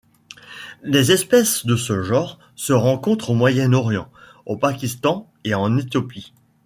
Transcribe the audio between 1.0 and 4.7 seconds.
espèces de ce genre se rencontrent au Moyen-Orient, au